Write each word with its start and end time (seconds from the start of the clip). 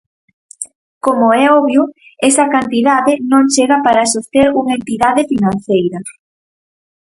Como 1.05 1.25
é 1.43 1.45
obvio, 1.59 1.83
esa 2.29 2.45
cantidade 2.55 3.13
non 3.31 3.43
chega 3.53 3.77
para 3.85 4.09
soster 4.13 4.47
unha 4.61 4.77
entidade 4.81 5.21
financeira. 5.31 5.99